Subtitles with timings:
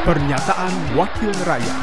[0.00, 1.78] Pernyataan Wakil Rakyat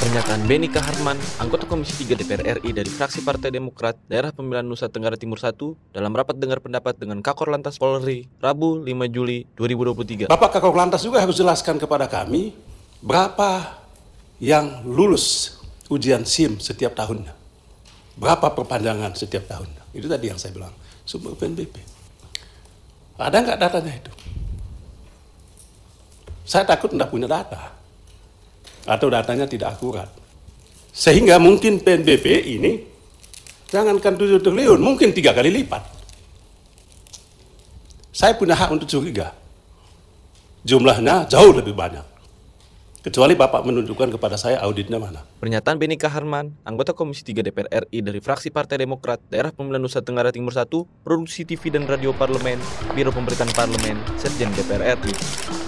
[0.00, 4.88] Pernyataan Beni Kaharman, anggota Komisi 3 DPR RI dari fraksi Partai Demokrat Daerah Pemilihan Nusa
[4.88, 5.52] Tenggara Timur 1
[5.92, 10.32] dalam rapat dengar pendapat dengan Kakor Lantas Polri Rabu 5 Juli 2023.
[10.32, 12.56] Bapak Kakor Lantas juga harus jelaskan kepada kami
[13.04, 13.76] berapa
[14.40, 15.60] yang lulus
[15.92, 17.36] ujian SIM setiap tahunnya.
[18.16, 19.92] Berapa perpanjangan setiap tahunnya.
[19.92, 20.72] Itu tadi yang saya bilang,
[21.04, 21.84] sumber PNBP.
[23.20, 24.17] Ada nggak datanya itu?
[26.48, 27.76] Saya takut tidak punya data.
[28.88, 30.08] Atau datanya tidak akurat.
[30.96, 32.88] Sehingga mungkin PNBP ini,
[33.68, 35.84] jangankan 7 triliun, mungkin tiga kali lipat.
[38.16, 39.36] Saya punya hak untuk curiga.
[40.64, 42.02] Jumlahnya jauh lebih banyak.
[42.98, 45.22] Kecuali Bapak menunjukkan kepada saya auditnya mana.
[45.38, 50.02] Pernyataan Beni Kaharman, anggota Komisi 3 DPR RI dari fraksi Partai Demokrat Daerah Pemilihan Nusa
[50.02, 50.66] Tenggara Timur 1,
[51.06, 52.58] Produksi TV dan Radio Parlemen,
[52.96, 55.67] Biro Pemberitaan Parlemen, Sekjen DPR RI.